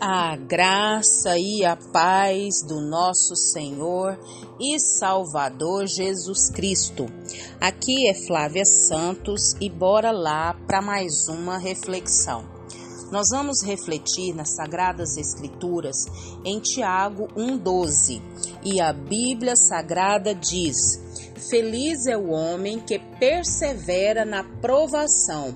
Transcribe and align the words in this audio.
A 0.00 0.36
graça 0.36 1.38
e 1.38 1.64
a 1.64 1.74
paz 1.74 2.62
do 2.62 2.82
nosso 2.82 3.34
Senhor 3.34 4.18
e 4.60 4.78
Salvador 4.78 5.86
Jesus 5.86 6.50
Cristo. 6.50 7.06
Aqui 7.58 8.06
é 8.06 8.26
Flávia 8.26 8.66
Santos 8.66 9.54
e 9.58 9.70
bora 9.70 10.10
lá 10.10 10.52
para 10.66 10.82
mais 10.82 11.28
uma 11.28 11.56
reflexão. 11.56 12.44
Nós 13.10 13.28
vamos 13.30 13.62
refletir 13.64 14.34
nas 14.34 14.54
Sagradas 14.54 15.16
Escrituras 15.16 15.96
em 16.44 16.60
Tiago 16.60 17.28
1,12 17.28 18.20
e 18.62 18.82
a 18.82 18.92
Bíblia 18.92 19.56
Sagrada 19.56 20.34
diz: 20.34 21.00
Feliz 21.48 22.06
é 22.06 22.18
o 22.18 22.28
homem 22.28 22.78
que 22.80 22.98
persevera 22.98 24.26
na 24.26 24.44
provação 24.60 25.54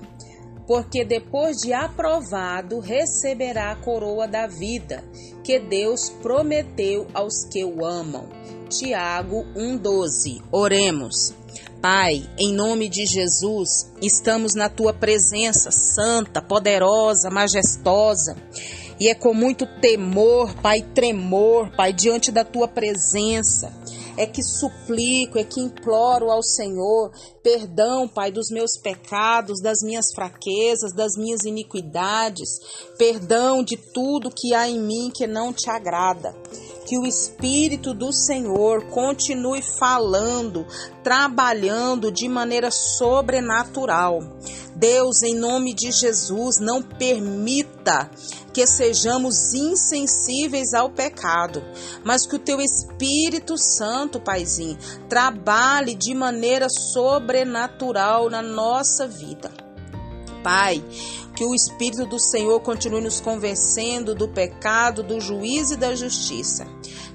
porque 0.71 1.05
depois 1.05 1.57
de 1.57 1.73
aprovado 1.73 2.79
receberá 2.79 3.73
a 3.73 3.75
coroa 3.75 4.29
da 4.29 4.47
vida 4.47 5.03
que 5.43 5.59
Deus 5.59 6.11
prometeu 6.23 7.09
aos 7.13 7.45
que 7.51 7.65
o 7.65 7.85
amam. 7.85 8.29
Tiago 8.69 9.45
1:12. 9.57 10.41
Oremos. 10.53 11.35
Pai, 11.83 12.25
em 12.39 12.55
nome 12.55 12.89
de 12.89 13.05
Jesus, 13.05 13.91
estamos 14.01 14.55
na 14.55 14.69
tua 14.69 14.93
presença 14.93 15.73
santa, 15.73 16.41
poderosa, 16.41 17.31
majestosa. 17.31 18.37
E 19.01 19.09
é 19.09 19.15
com 19.17 19.35
muito 19.35 19.67
temor, 19.81 20.55
Pai, 20.63 20.83
tremor, 20.95 21.73
Pai, 21.75 21.93
diante 21.93 22.31
da 22.31 22.45
tua 22.45 22.69
presença 22.69 23.73
é 24.21 24.27
que 24.27 24.43
suplico, 24.43 25.39
é 25.39 25.45
que 25.45 25.61
imploro 25.61 26.31
ao 26.31 26.43
Senhor 26.43 27.11
perdão, 27.43 28.07
Pai, 28.07 28.31
dos 28.31 28.51
meus 28.51 28.79
pecados, 28.83 29.63
das 29.63 29.79
minhas 29.83 30.05
fraquezas, 30.15 30.93
das 30.95 31.13
minhas 31.17 31.41
iniquidades, 31.47 32.49
perdão 32.99 33.63
de 33.63 33.79
tudo 33.79 34.31
que 34.31 34.55
há 34.55 34.69
em 34.69 34.79
mim 34.79 35.11
que 35.15 35.27
não 35.27 35.55
te 35.55 35.71
agrada. 35.71 36.35
Que 36.87 36.99
o 36.99 37.07
Espírito 37.07 37.95
do 37.95 38.13
Senhor 38.13 38.87
continue 38.87 39.63
falando, 39.63 40.67
trabalhando 41.03 42.11
de 42.11 42.29
maneira 42.29 42.71
sobrenatural. 42.71 44.21
Deus, 44.75 45.23
em 45.23 45.35
nome 45.35 45.75
de 45.75 45.93
Jesus, 45.93 46.59
não 46.59 46.83
permita 46.83 48.11
que 48.53 48.67
sejamos 48.67 49.55
insensíveis 49.55 50.75
ao 50.75 50.91
pecado, 50.91 51.63
mas 52.05 52.27
que 52.27 52.37
o 52.37 52.39
teu 52.39 52.61
Espírito 52.61 53.57
Santo, 53.57 54.21
Paizinho, 54.21 54.79
trabalhe 55.09 55.95
de 55.95 56.15
maneira 56.15 56.67
sobrenatural 56.69 58.29
na 58.31 58.43
nossa 58.43 59.07
vida. 59.07 59.51
Pai, 60.43 60.83
que 61.41 61.45
o 61.47 61.55
Espírito 61.55 62.05
do 62.05 62.19
Senhor 62.19 62.61
continue 62.61 63.01
nos 63.01 63.19
convencendo 63.19 64.15
do 64.15 64.29
pecado, 64.29 65.03
do 65.03 65.19
juízo 65.19 65.73
e 65.73 65.77
da 65.79 65.95
justiça. 65.95 66.67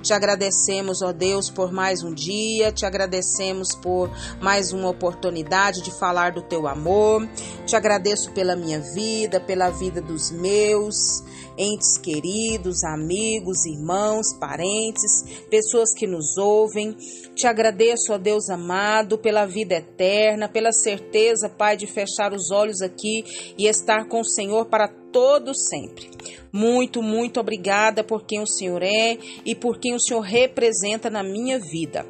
Te 0.02 0.14
agradecemos, 0.14 1.04
ó 1.04 1.14
Deus, 1.14 1.52
por 1.52 1.72
mais 1.72 2.02
um 2.02 2.12
dia, 2.12 2.72
te 2.72 2.88
agradecemos 2.88 3.76
por 3.76 4.09
mais 4.42 4.73
uma 4.73 4.90
oportunidade 4.90 5.84
de 5.84 5.92
falar 5.92 6.32
do 6.32 6.42
teu 6.42 6.67
amor. 6.67 7.30
Te 7.67 7.76
agradeço 7.76 8.32
pela 8.32 8.56
minha 8.56 8.80
vida, 8.80 9.40
pela 9.40 9.70
vida 9.70 10.02
dos 10.02 10.32
meus 10.32 11.23
entes 11.58 11.98
queridos, 11.98 12.84
amigos, 12.84 13.66
irmãos, 13.66 14.34
parentes, 14.34 15.23
pessoas 15.50 15.94
que 15.94 16.06
nos 16.06 16.38
ouvem. 16.38 16.95
Te 17.36 17.48
agradeço, 17.48 18.14
ó 18.14 18.17
Deus 18.17 18.50
amado, 18.50 19.17
pela 19.17 19.45
vida 19.45 19.76
eterna, 19.76 20.50
pela 20.50 20.72
certeza, 20.72 21.50
Pai, 21.50 21.78
de 21.78 21.88
fechar 21.88 22.34
os 22.34 22.52
olhos 22.52 22.82
aqui 22.82 23.23
e 23.58 23.67
estar 23.67 24.08
com 24.08 24.14
o 24.19 24.25
Senhor 24.25 24.66
para 24.66 24.88
todo 24.88 25.53
sempre. 25.53 26.09
Muito, 26.52 27.02
muito 27.02 27.39
obrigada 27.39 28.03
por 28.03 28.25
quem 28.25 28.41
o 28.41 28.47
Senhor 28.47 28.81
é 28.81 29.17
e 29.45 29.53
por 29.55 29.80
quem 29.80 29.94
o 29.94 29.99
Senhor 29.99 30.21
representa 30.21 31.09
na 31.09 31.23
minha 31.23 31.59
vida. 31.59 32.05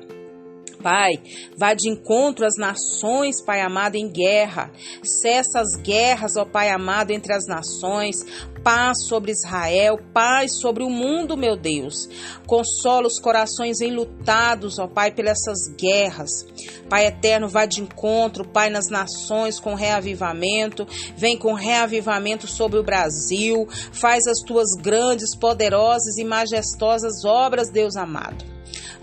Pai, 0.86 1.20
vá 1.58 1.74
de 1.74 1.90
encontro 1.90 2.46
às 2.46 2.58
nações, 2.60 3.42
Pai 3.42 3.60
amado, 3.60 3.96
em 3.96 4.08
guerra. 4.08 4.70
Cessa 5.02 5.60
as 5.60 5.76
guerras, 5.82 6.38
ó 6.38 6.46
Pai 6.46 6.70
amado, 6.70 7.10
entre 7.10 7.34
as 7.34 7.48
nações. 7.48 8.18
Paz 8.64 9.08
sobre 9.08 9.32
Israel, 9.32 9.98
paz 10.14 10.60
sobre 10.60 10.84
o 10.84 10.90
mundo, 10.90 11.36
meu 11.36 11.58
Deus. 11.58 12.08
Consola 12.46 13.08
os 13.08 13.20
corações 13.20 13.82
enlutados, 13.82 14.78
ó 14.78 14.88
Pai, 14.88 15.10
pelas 15.10 15.40
essas 15.40 15.76
guerras. 15.76 16.46
Pai 16.88 17.08
eterno, 17.08 17.50
vá 17.50 17.66
de 17.66 17.82
encontro, 17.82 18.48
Pai, 18.48 18.70
nas 18.70 18.88
nações 18.88 19.60
com 19.60 19.74
reavivamento. 19.74 20.86
Vem 21.18 21.36
com 21.36 21.54
reavivamento 21.54 22.46
sobre 22.46 22.78
o 22.78 22.84
Brasil. 22.84 23.68
Faz 23.92 24.28
as 24.28 24.38
tuas 24.46 24.70
grandes, 24.80 25.36
poderosas 25.36 26.16
e 26.20 26.24
majestosas 26.24 27.26
obras, 27.26 27.72
Deus 27.72 27.96
amado. 27.96 28.54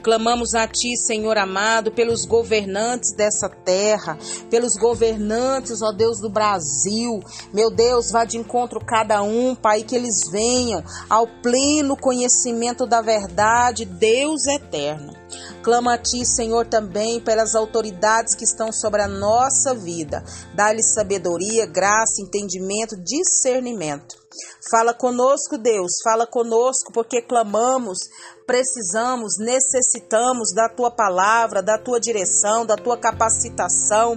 Clamamos 0.03 0.55
a 0.55 0.67
Ti, 0.67 0.97
Senhor 0.97 1.39
amado, 1.39 1.93
pelos 1.93 2.25
governantes 2.25 3.13
dessa 3.13 3.49
terra, 3.49 4.19
pelos 4.51 4.75
governantes, 4.75 5.81
ó 5.81 5.93
Deus 5.93 6.21
do 6.21 6.29
Brasil. 6.29 7.21
Meu 7.55 7.71
Deus, 7.71 8.11
vá 8.11 8.25
de 8.25 8.37
encontro 8.37 8.85
cada 8.85 9.23
um, 9.23 9.55
Pai, 9.55 9.85
que 9.85 9.95
eles 9.95 10.29
venham 10.31 10.83
ao 11.09 11.27
pleno 11.27 11.97
conhecimento 11.97 12.85
da 12.85 13.01
verdade, 13.01 13.85
Deus 13.85 14.47
eterno. 14.47 15.15
Clama 15.63 15.95
a 15.95 15.99
Ti, 15.99 16.27
Senhor, 16.27 16.67
também 16.67 17.21
pelas 17.21 17.55
autoridades 17.55 18.35
que 18.35 18.45
estão 18.45 18.73
sobre 18.73 19.03
a 19.03 19.09
nossa 19.09 19.73
vida. 19.73 20.25
Dá-lhes 20.55 20.93
sabedoria, 20.93 21.65
graça, 21.65 22.21
entendimento, 22.21 22.97
discernimento. 22.97 24.22
Fala 24.71 24.95
conosco, 24.95 25.59
Deus, 25.59 26.01
fala 26.03 26.27
conosco, 26.27 26.91
porque 26.93 27.21
clamamos, 27.21 27.99
precisamos, 28.47 29.35
necessitamos 29.39 30.55
da 30.55 30.69
tua 30.69 30.91
palavra, 30.91 31.63
da 31.63 31.79
tua 31.79 32.01
direção, 32.01 32.65
da 32.65 32.77
tua 32.77 32.97
capacitação. 32.97 34.17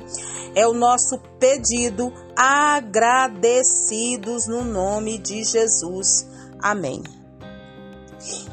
É 0.55 0.65
o 0.67 0.73
nosso 0.73 1.19
pedido, 1.39 2.13
agradecidos 2.35 4.47
no 4.47 4.63
nome 4.63 5.17
de 5.17 5.43
Jesus. 5.43 6.27
Amém. 6.61 7.03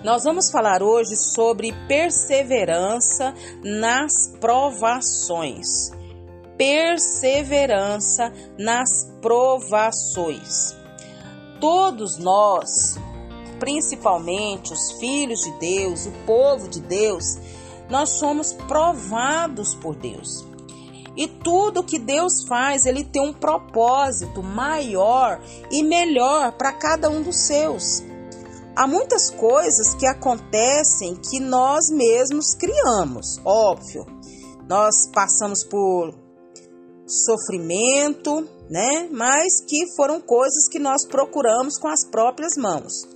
Nós 0.04 0.24
vamos 0.24 0.50
falar 0.50 0.82
hoje 0.82 1.16
sobre 1.16 1.72
perseverança 1.86 3.32
nas 3.62 4.12
provações. 4.40 5.90
Perseverança 6.58 8.32
nas 8.58 9.08
provações. 9.20 10.81
Todos 11.62 12.18
nós, 12.18 12.96
principalmente 13.60 14.72
os 14.72 14.90
filhos 14.98 15.42
de 15.42 15.52
Deus, 15.60 16.06
o 16.06 16.10
povo 16.26 16.68
de 16.68 16.80
Deus, 16.80 17.38
nós 17.88 18.08
somos 18.08 18.52
provados 18.52 19.72
por 19.72 19.94
Deus. 19.94 20.44
E 21.16 21.28
tudo 21.28 21.84
que 21.84 22.00
Deus 22.00 22.42
faz, 22.48 22.84
ele 22.84 23.04
tem 23.04 23.22
um 23.22 23.32
propósito 23.32 24.42
maior 24.42 25.40
e 25.70 25.84
melhor 25.84 26.50
para 26.50 26.72
cada 26.72 27.08
um 27.08 27.22
dos 27.22 27.36
seus. 27.36 28.02
Há 28.74 28.88
muitas 28.88 29.30
coisas 29.30 29.94
que 29.94 30.04
acontecem 30.04 31.14
que 31.14 31.38
nós 31.38 31.88
mesmos 31.90 32.54
criamos, 32.54 33.40
óbvio. 33.44 34.04
Nós 34.68 35.06
passamos 35.14 35.62
por 35.62 36.21
sofrimento, 37.24 38.48
né? 38.70 39.08
Mas 39.10 39.60
que 39.66 39.94
foram 39.96 40.20
coisas 40.20 40.68
que 40.68 40.78
nós 40.78 41.06
procuramos 41.06 41.78
com 41.78 41.88
as 41.88 42.04
próprias 42.06 42.56
mãos. 42.56 43.06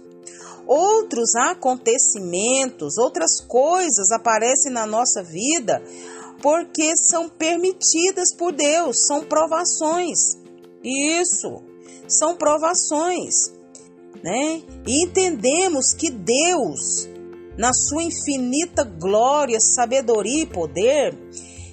Outros 0.67 1.35
acontecimentos, 1.37 2.99
outras 2.99 3.41
coisas 3.41 4.11
aparecem 4.11 4.73
na 4.73 4.85
nossa 4.85 5.23
vida 5.23 5.83
porque 6.43 6.97
são 6.97 7.29
permitidas 7.29 8.35
por 8.37 8.53
Deus, 8.53 9.07
são 9.07 9.25
provações. 9.25 10.37
Isso, 10.83 11.63
são 12.07 12.37
provações, 12.37 13.35
né? 14.23 14.63
E 14.87 15.05
entendemos 15.05 15.95
que 15.95 16.11
Deus, 16.11 17.09
na 17.57 17.73
sua 17.73 18.03
infinita 18.03 18.85
glória, 18.85 19.59
sabedoria 19.61 20.43
e 20.43 20.47
poder, 20.47 21.17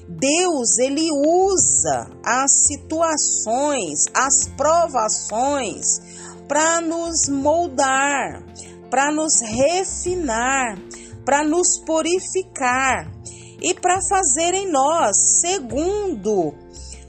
Deus 0.08 0.78
ele 0.80 1.10
usa 1.12 2.10
as 2.24 2.66
situações, 2.68 4.06
as 4.14 4.48
provações 4.50 6.02
para 6.48 6.82
nos 6.82 7.30
moldar, 7.30 8.44
para 8.90 9.12
nos 9.12 9.42
refinar, 9.42 10.78
para 11.26 11.44
nos 11.44 11.80
purificar 11.86 13.10
e 13.62 13.74
para 13.74 13.98
fazer 14.10 14.54
em 14.54 14.70
nós 14.70 15.40
segundo 15.40 16.54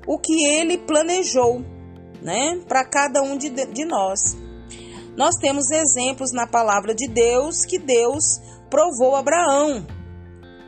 o 0.07 0.19
que 0.19 0.45
ele 0.47 0.79
planejou, 0.79 1.65
né, 2.23 2.61
para 2.69 2.85
cada 2.85 3.23
um 3.23 3.37
de, 3.37 3.51
de 3.51 3.85
nós. 3.85 4.37
Nós 5.17 5.35
temos 5.37 5.71
exemplos 5.71 6.33
na 6.33 6.47
palavra 6.47 6.95
de 6.95 7.09
Deus 7.09 7.65
que 7.65 7.79
Deus 7.79 8.41
provou 8.71 9.17
Abraão 9.17 9.85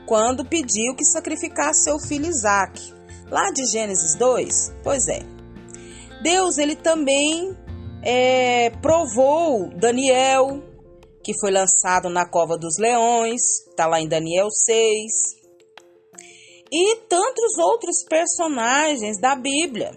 quando 0.06 0.44
pediu 0.44 0.94
que 0.94 1.04
sacrificasse 1.04 1.84
seu 1.84 1.98
filho 1.98 2.26
Isaac. 2.26 2.94
Lá 3.30 3.50
de 3.50 3.66
Gênesis 3.66 4.14
2? 4.14 4.74
Pois 4.82 5.08
é. 5.08 5.20
Deus, 6.22 6.58
ele 6.58 6.76
também 6.76 7.56
é, 8.02 8.70
provou 8.80 9.68
Daniel, 9.70 10.62
que 11.22 11.32
foi 11.40 11.50
lançado 11.50 12.08
na 12.08 12.28
cova 12.28 12.56
dos 12.56 12.78
leões, 12.78 13.42
está 13.68 13.86
lá 13.86 14.00
em 14.00 14.08
Daniel 14.08 14.48
6, 14.50 15.12
e 16.72 16.96
tantos 17.08 17.58
outros 17.58 18.04
personagens 18.08 19.20
da 19.20 19.34
Bíblia. 19.34 19.90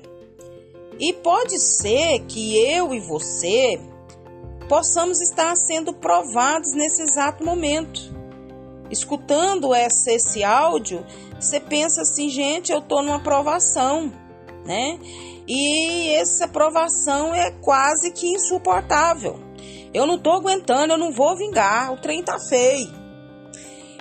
E 1.00 1.14
pode 1.14 1.58
ser 1.60 2.26
que 2.28 2.58
eu 2.58 2.94
e 2.94 3.00
você 3.00 3.80
possamos 4.68 5.22
estar 5.22 5.56
sendo 5.56 5.94
provados 5.94 6.74
nesse 6.74 7.02
exato 7.02 7.44
momento. 7.46 8.19
Escutando 8.90 9.74
esse, 9.74 10.12
esse 10.12 10.44
áudio, 10.44 11.06
você 11.40 11.60
pensa 11.60 12.02
assim, 12.02 12.30
gente, 12.30 12.72
eu 12.72 12.80
estou 12.80 13.04
numa 13.04 13.20
provação, 13.20 14.12
né? 14.66 15.00
E 15.48 16.10
essa 16.12 16.48
provação 16.48 17.34
é 17.34 17.52
quase 17.52 18.12
que 18.12 18.28
insuportável. 18.28 19.40
Eu 19.94 20.06
não 20.06 20.16
estou 20.16 20.34
aguentando, 20.34 20.94
eu 20.94 20.98
não 20.98 21.12
vou 21.12 21.36
vingar, 21.36 21.92
o 21.92 21.98
trem 21.98 22.24
tá 22.24 22.40
feio. 22.40 22.94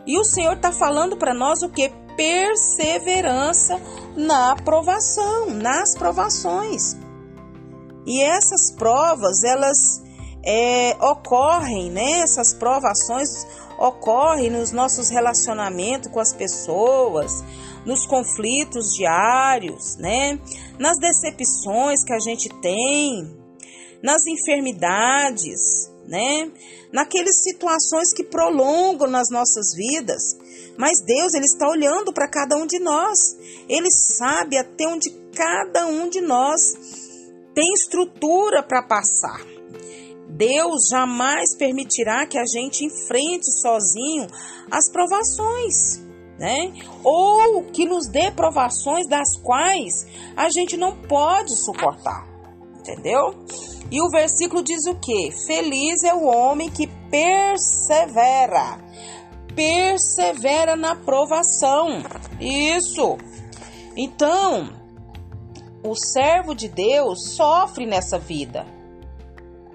E 0.06 0.18
o 0.18 0.24
Senhor 0.24 0.54
está 0.54 0.72
falando 0.72 1.16
para 1.16 1.34
nós 1.34 1.62
o 1.62 1.68
que? 1.68 1.90
Perseverança 2.16 3.80
na 4.16 4.56
provação, 4.56 5.50
nas 5.50 5.94
provações. 5.94 6.96
E 8.06 8.22
essas 8.22 8.72
provas, 8.72 9.44
elas 9.44 10.02
é, 10.50 10.96
ocorrem, 10.98 11.90
né? 11.90 12.20
Essas 12.20 12.54
provações 12.54 13.28
ocorrem 13.78 14.48
nos 14.48 14.72
nossos 14.72 15.10
relacionamentos 15.10 16.10
com 16.10 16.18
as 16.18 16.32
pessoas, 16.32 17.44
nos 17.84 18.06
conflitos 18.06 18.94
diários, 18.94 19.96
né? 19.98 20.40
Nas 20.78 20.96
decepções 20.96 22.02
que 22.02 22.14
a 22.14 22.18
gente 22.18 22.48
tem, 22.62 23.30
nas 24.02 24.26
enfermidades, 24.26 25.92
né? 26.06 26.50
Naquelas 26.90 27.42
situações 27.42 28.14
que 28.16 28.24
prolongam 28.24 29.06
nas 29.06 29.28
nossas 29.30 29.74
vidas. 29.76 30.22
Mas 30.78 31.04
Deus, 31.04 31.34
ele 31.34 31.44
está 31.44 31.68
olhando 31.68 32.10
para 32.10 32.26
cada 32.26 32.56
um 32.56 32.66
de 32.66 32.78
nós. 32.78 33.18
Ele 33.68 33.90
sabe 33.90 34.56
até 34.56 34.88
onde 34.88 35.10
cada 35.36 35.86
um 35.88 36.08
de 36.08 36.22
nós 36.22 36.62
tem 37.54 37.70
estrutura 37.74 38.62
para 38.62 38.82
passar. 38.82 39.58
Deus 40.38 40.86
jamais 40.88 41.56
permitirá 41.56 42.24
que 42.24 42.38
a 42.38 42.46
gente 42.46 42.84
enfrente 42.84 43.50
sozinho 43.60 44.28
as 44.70 44.88
provações, 44.88 46.00
né? 46.38 46.72
Ou 47.02 47.64
que 47.64 47.84
nos 47.84 48.06
dê 48.06 48.30
provações 48.30 49.08
das 49.08 49.36
quais 49.42 50.06
a 50.36 50.48
gente 50.48 50.76
não 50.76 50.96
pode 50.96 51.56
suportar, 51.56 52.24
entendeu? 52.78 53.34
E 53.90 54.00
o 54.00 54.08
versículo 54.10 54.62
diz 54.62 54.86
o 54.86 54.94
que? 54.94 55.32
Feliz 55.44 56.04
é 56.04 56.14
o 56.14 56.22
homem 56.22 56.70
que 56.70 56.86
persevera, 57.10 58.78
persevera 59.56 60.76
na 60.76 60.94
provação. 60.94 62.00
Isso. 62.38 63.18
Então, 63.96 64.72
o 65.82 65.96
servo 65.96 66.54
de 66.54 66.68
Deus 66.68 67.34
sofre 67.34 67.86
nessa 67.86 68.20
vida 68.20 68.77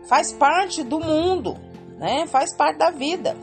faz 0.08 0.32
parte 0.34 0.84
do 0.84 1.00
mundo, 1.00 1.56
né? 1.98 2.28
Faz 2.28 2.56
parte 2.56 2.78
da 2.78 2.90
vida. 2.90 3.36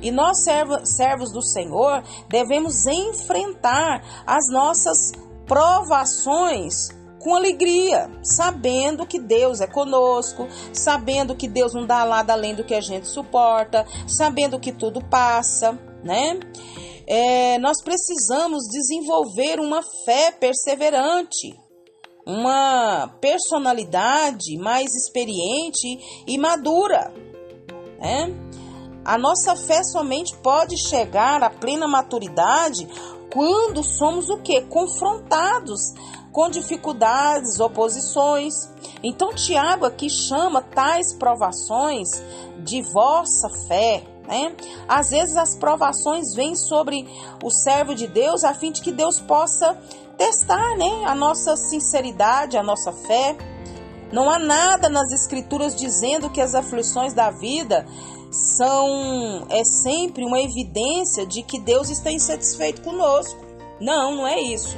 E 0.00 0.10
nós, 0.10 0.44
servos 0.84 1.32
do 1.32 1.42
Senhor, 1.42 2.02
devemos 2.28 2.86
enfrentar 2.86 4.24
as 4.26 4.48
nossas 4.50 5.12
provações 5.46 6.90
com 7.20 7.36
alegria, 7.36 8.10
sabendo 8.22 9.06
que 9.06 9.20
Deus 9.20 9.60
é 9.60 9.66
conosco, 9.66 10.48
sabendo 10.72 11.36
que 11.36 11.46
Deus 11.46 11.72
não 11.72 11.86
dá 11.86 12.04
nada 12.04 12.32
além 12.32 12.54
do 12.54 12.64
que 12.64 12.74
a 12.74 12.80
gente 12.80 13.06
suporta, 13.06 13.86
sabendo 14.08 14.58
que 14.58 14.72
tudo 14.72 15.00
passa, 15.04 15.78
né? 16.02 16.40
É, 17.06 17.58
nós 17.58 17.82
precisamos 17.82 18.64
desenvolver 18.68 19.60
uma 19.60 19.82
fé 20.04 20.32
perseverante, 20.32 21.56
uma 22.24 23.08
personalidade 23.20 24.56
mais 24.58 24.94
experiente 24.94 26.24
e 26.26 26.38
madura. 26.38 27.12
Né? 27.98 28.34
A 29.04 29.18
nossa 29.18 29.56
fé 29.56 29.82
somente 29.82 30.36
pode 30.36 30.76
chegar 30.78 31.42
à 31.42 31.50
plena 31.50 31.88
maturidade 31.88 32.86
quando 33.32 33.82
somos 33.82 34.28
o 34.28 34.38
que? 34.38 34.60
Confrontados 34.62 35.80
com 36.30 36.48
dificuldades, 36.48 37.60
oposições. 37.60 38.54
Então, 39.02 39.34
Tiago 39.34 39.84
aqui 39.84 40.08
chama 40.08 40.62
tais 40.62 41.14
provações 41.14 42.08
de 42.60 42.80
vossa 42.82 43.48
fé. 43.68 44.04
Né? 44.26 44.54
Às 44.88 45.10
vezes 45.10 45.36
as 45.36 45.56
provações 45.56 46.34
vêm 46.34 46.54
sobre 46.54 47.06
o 47.42 47.50
servo 47.50 47.94
de 47.94 48.06
Deus 48.06 48.44
a 48.44 48.54
fim 48.54 48.70
de 48.70 48.80
que 48.80 48.92
Deus 48.92 49.18
possa 49.20 49.76
testar, 50.22 50.76
né, 50.76 51.04
a 51.04 51.16
nossa 51.16 51.56
sinceridade, 51.56 52.56
a 52.56 52.62
nossa 52.62 52.92
fé. 52.92 53.36
Não 54.12 54.30
há 54.30 54.38
nada 54.38 54.88
nas 54.88 55.10
escrituras 55.10 55.74
dizendo 55.74 56.30
que 56.30 56.40
as 56.40 56.54
aflições 56.54 57.12
da 57.12 57.30
vida 57.30 57.84
são 58.30 59.46
é 59.50 59.64
sempre 59.64 60.24
uma 60.24 60.40
evidência 60.40 61.26
de 61.26 61.42
que 61.42 61.58
Deus 61.58 61.90
está 61.90 62.12
insatisfeito 62.12 62.82
conosco. 62.82 63.44
Não, 63.80 64.14
não 64.14 64.26
é 64.26 64.40
isso. 64.40 64.76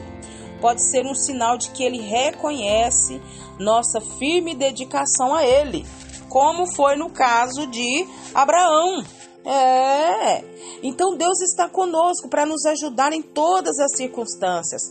Pode 0.63 0.81
ser 0.81 1.05
um 1.05 1.15
sinal 1.15 1.59
de 1.59 1.71
que 1.71 1.85
ele 1.85 2.01
reconhece 2.01 3.21
nossa 3.59 4.01
firme 4.01 4.55
dedicação 4.55 5.35
a 5.35 5.45
ele, 5.45 5.85
como 6.31 6.67
foi 6.75 6.97
no 6.97 7.11
caso 7.11 7.67
de 7.67 8.07
Abraão. 8.35 9.05
É. 9.45 10.43
Então 10.83 11.19
Deus 11.19 11.43
está 11.43 11.69
conosco 11.69 12.29
para 12.31 12.47
nos 12.47 12.65
ajudar 12.65 13.13
em 13.13 13.21
todas 13.21 13.79
as 13.79 13.95
circunstâncias 13.95 14.83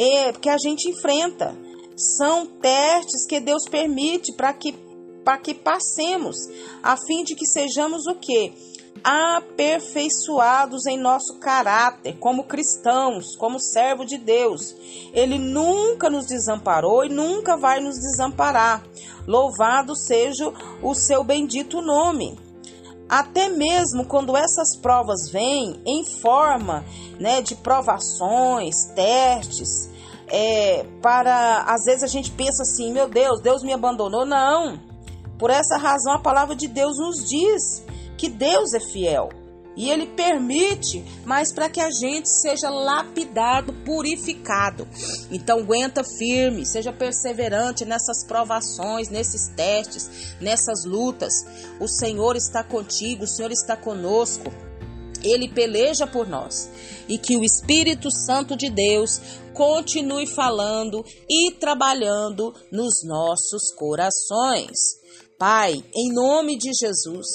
é, 0.00 0.32
que 0.32 0.48
a 0.48 0.56
gente 0.56 0.88
enfrenta. 0.88 1.54
São 1.94 2.46
testes 2.46 3.26
que 3.26 3.38
Deus 3.38 3.64
permite 3.70 4.32
para 4.32 4.54
que, 4.54 4.74
que 5.42 5.54
passemos, 5.54 6.36
a 6.82 6.96
fim 6.96 7.22
de 7.22 7.34
que 7.34 7.46
sejamos 7.46 8.06
o 8.06 8.14
quê? 8.14 8.54
Aperfeiçoados 9.04 10.86
em 10.86 10.98
nosso 10.98 11.38
caráter, 11.38 12.16
como 12.18 12.44
cristãos, 12.44 13.36
como 13.36 13.60
servo 13.60 14.06
de 14.06 14.16
Deus. 14.16 14.74
Ele 15.12 15.38
nunca 15.38 16.08
nos 16.08 16.26
desamparou 16.26 17.04
e 17.04 17.10
nunca 17.10 17.58
vai 17.58 17.80
nos 17.80 17.96
desamparar. 17.96 18.82
Louvado 19.26 19.94
seja 19.94 20.50
o 20.82 20.94
seu 20.94 21.22
bendito 21.22 21.82
nome 21.82 22.49
até 23.10 23.48
mesmo 23.48 24.04
quando 24.04 24.36
essas 24.36 24.76
provas 24.76 25.28
vêm 25.32 25.82
em 25.84 26.04
forma 26.20 26.84
né, 27.18 27.42
de 27.42 27.56
provações, 27.56 28.84
testes, 28.94 29.90
é, 30.28 30.86
para 31.02 31.64
às 31.66 31.84
vezes 31.84 32.04
a 32.04 32.06
gente 32.06 32.30
pensa 32.30 32.62
assim, 32.62 32.92
meu 32.92 33.08
Deus, 33.08 33.40
Deus 33.40 33.64
me 33.64 33.72
abandonou. 33.72 34.24
Não. 34.24 34.78
Por 35.36 35.50
essa 35.50 35.76
razão 35.76 36.12
a 36.12 36.20
palavra 36.20 36.54
de 36.54 36.68
Deus 36.68 36.96
nos 36.98 37.28
diz 37.28 37.84
que 38.16 38.28
Deus 38.28 38.72
é 38.74 38.80
fiel. 38.80 39.39
E 39.76 39.88
ele 39.88 40.06
permite, 40.06 41.04
mas 41.24 41.52
para 41.52 41.70
que 41.70 41.80
a 41.80 41.90
gente 41.90 42.28
seja 42.28 42.68
lapidado, 42.68 43.72
purificado. 43.84 44.86
Então 45.30 45.60
aguenta 45.60 46.02
firme, 46.02 46.66
seja 46.66 46.92
perseverante 46.92 47.84
nessas 47.84 48.24
provações, 48.24 49.08
nesses 49.08 49.48
testes, 49.54 50.36
nessas 50.40 50.84
lutas. 50.84 51.32
O 51.78 51.86
Senhor 51.86 52.36
está 52.36 52.64
contigo, 52.64 53.24
o 53.24 53.28
Senhor 53.28 53.52
está 53.52 53.76
conosco. 53.76 54.52
Ele 55.22 55.48
peleja 55.48 56.06
por 56.06 56.26
nós 56.26 56.70
e 57.08 57.18
que 57.18 57.36
o 57.36 57.44
Espírito 57.44 58.10
Santo 58.10 58.56
de 58.56 58.70
Deus 58.70 59.20
continue 59.52 60.26
falando 60.26 61.04
e 61.28 61.52
trabalhando 61.52 62.54
nos 62.72 63.04
nossos 63.04 63.70
corações. 63.76 65.00
Pai, 65.40 65.82
em 65.96 66.12
nome 66.12 66.58
de 66.58 66.70
Jesus, 66.78 67.26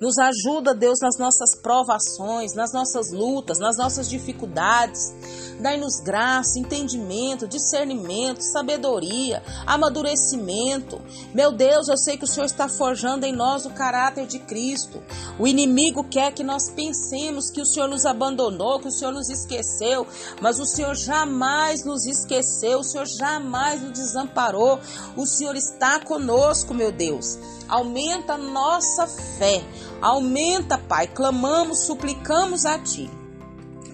nos 0.00 0.16
ajuda, 0.18 0.72
Deus, 0.72 1.00
nas 1.02 1.18
nossas 1.18 1.60
provações, 1.60 2.54
nas 2.54 2.72
nossas 2.72 3.10
lutas, 3.10 3.58
nas 3.58 3.76
nossas 3.76 4.08
dificuldades. 4.08 5.12
Dai-nos 5.60 6.00
graça, 6.00 6.58
entendimento, 6.58 7.46
discernimento, 7.46 8.40
sabedoria, 8.40 9.42
amadurecimento. 9.66 11.00
Meu 11.34 11.52
Deus, 11.52 11.88
eu 11.88 11.96
sei 11.96 12.16
que 12.16 12.24
o 12.24 12.26
Senhor 12.26 12.46
está 12.46 12.68
forjando 12.68 13.26
em 13.26 13.32
nós 13.32 13.66
o 13.66 13.70
caráter 13.70 14.26
de 14.26 14.38
Cristo. 14.38 15.02
O 15.38 15.46
inimigo 15.46 16.02
quer 16.04 16.32
que 16.32 16.42
nós 16.42 16.70
pensemos 16.70 17.50
que 17.50 17.60
o 17.60 17.66
Senhor 17.66 17.88
nos 17.88 18.06
abandonou, 18.06 18.80
que 18.80 18.88
o 18.88 18.92
Senhor 18.92 19.12
nos 19.12 19.28
esqueceu, 19.28 20.06
mas 20.40 20.58
o 20.58 20.64
Senhor 20.64 20.94
jamais 20.94 21.84
nos 21.84 22.06
esqueceu, 22.06 22.80
o 22.80 22.84
Senhor 22.84 23.06
jamais 23.06 23.82
nos 23.82 23.92
desamparou. 23.92 24.80
O 25.16 25.26
Senhor 25.26 25.56
está 25.56 26.00
conosco, 26.00 26.72
meu 26.72 26.90
Deus. 26.90 27.38
Aumenta 27.68 28.34
a 28.34 28.38
nossa 28.38 29.06
fé. 29.06 29.62
Aumenta, 30.00 30.78
Pai. 30.78 31.06
Clamamos, 31.06 31.80
suplicamos 31.80 32.64
a 32.64 32.78
Ti. 32.78 33.19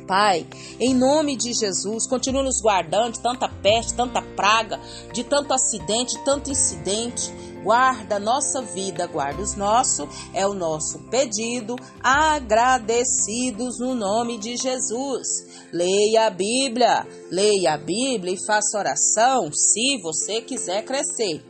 Pai, 0.06 0.46
em 0.78 0.94
nome 0.94 1.36
de 1.36 1.52
Jesus, 1.52 2.06
continua 2.06 2.42
nos 2.42 2.60
guardando 2.60 3.14
de 3.14 3.20
tanta 3.20 3.48
peste, 3.48 3.94
tanta 3.94 4.22
praga, 4.22 4.80
de 5.12 5.24
tanto 5.24 5.52
acidente, 5.52 6.18
tanto 6.24 6.50
incidente. 6.50 7.32
guarda 7.62 8.16
a 8.16 8.20
nossa 8.20 8.62
vida, 8.62 9.08
guarda 9.08 9.42
os 9.42 9.56
nossos, 9.56 10.08
é 10.32 10.46
o 10.46 10.54
nosso 10.54 11.00
pedido, 11.10 11.74
agradecidos 12.00 13.80
no 13.80 13.92
nome 13.92 14.38
de 14.38 14.56
Jesus. 14.56 15.26
Leia 15.72 16.28
a 16.28 16.30
Bíblia, 16.30 17.04
leia 17.28 17.74
a 17.74 17.78
Bíblia 17.78 18.34
e 18.34 18.46
faça 18.46 18.78
oração 18.78 19.50
se 19.52 20.00
você 20.00 20.40
quiser 20.40 20.84
crescer. 20.84 21.42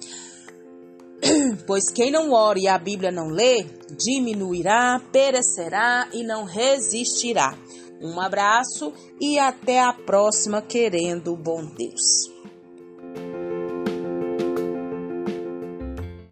Pois 1.67 1.91
quem 1.91 2.11
não 2.11 2.33
ora 2.33 2.59
e 2.59 2.69
a 2.69 2.79
Bíblia 2.79 3.11
não 3.11 3.29
lê, 3.29 3.67
diminuirá, 3.91 5.01
perecerá 5.13 6.09
e 6.13 6.23
não 6.23 6.45
resistirá. 6.45 7.57
Um 8.01 8.21
abraço 8.21 8.93
e 9.21 9.39
até 9.39 9.81
a 9.81 9.93
próxima, 9.93 10.61
querendo 10.61 11.33
o 11.33 11.37
bom 11.37 11.65
Deus. 11.65 12.36